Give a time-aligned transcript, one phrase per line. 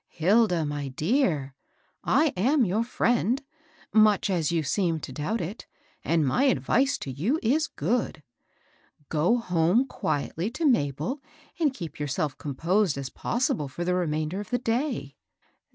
[0.09, 1.53] Hilda, my dear
[2.03, 3.41] I I am your firiend^—
[3.93, 5.67] much as you seem to doubt it,—
[6.03, 8.23] and my advice to you is good.
[9.09, 11.19] Go home qui etly to Mabd,
[11.59, 15.17] and keep yourself composed as possible for the remainder of the day.